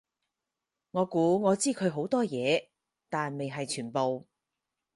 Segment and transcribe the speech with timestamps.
[0.89, 2.69] 我估我知佢好多嘢，
[3.07, 4.25] 但未係全部